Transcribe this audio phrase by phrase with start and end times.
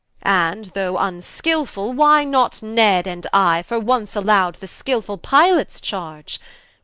[0.23, 6.39] And though vnskilfull, why not Ned and I, For once allow'd the skilfull Pilots Charge?